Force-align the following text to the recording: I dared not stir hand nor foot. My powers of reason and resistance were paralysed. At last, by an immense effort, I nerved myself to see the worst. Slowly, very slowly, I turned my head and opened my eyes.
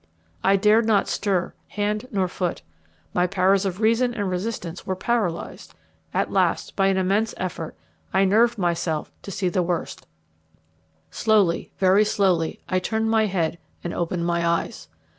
I 0.43 0.55
dared 0.55 0.87
not 0.87 1.07
stir 1.07 1.53
hand 1.67 2.07
nor 2.09 2.27
foot. 2.27 2.63
My 3.13 3.27
powers 3.27 3.67
of 3.67 3.79
reason 3.81 4.15
and 4.15 4.31
resistance 4.31 4.83
were 4.83 4.95
paralysed. 4.95 5.75
At 6.11 6.31
last, 6.31 6.75
by 6.75 6.87
an 6.87 6.97
immense 6.97 7.35
effort, 7.37 7.75
I 8.11 8.25
nerved 8.25 8.57
myself 8.57 9.11
to 9.21 9.29
see 9.29 9.47
the 9.47 9.61
worst. 9.61 10.07
Slowly, 11.11 11.71
very 11.77 12.03
slowly, 12.03 12.59
I 12.67 12.79
turned 12.79 13.11
my 13.11 13.27
head 13.27 13.59
and 13.83 13.93
opened 13.93 14.25
my 14.25 14.43
eyes. 14.43 14.87